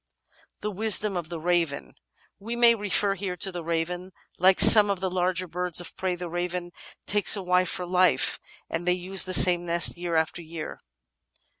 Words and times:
§6 0.01 0.03
The 0.61 0.71
Wisdom 0.71 1.15
of 1.15 1.29
the 1.29 1.39
Raven 1.39 1.93
We 2.39 2.55
may 2.55 2.73
refer 2.73 3.13
here 3.13 3.37
to 3.37 3.51
the 3.51 3.63
Raven. 3.63 4.13
Like 4.39 4.59
some 4.59 4.89
of 4.89 4.99
the 4.99 5.11
larger 5.11 5.47
birds 5.47 5.79
of 5.79 5.95
prey, 5.95 6.15
the 6.15 6.27
Raven 6.27 6.71
takes 7.05 7.35
a 7.35 7.43
wife 7.43 7.69
for 7.69 7.85
life, 7.85 8.39
and 8.67 8.87
they 8.87 8.93
use 8.93 9.25
the 9.25 9.33
same 9.35 9.63
nest 9.65 9.97
year 9.97 10.15
after 10.15 10.41
year. 10.41 10.79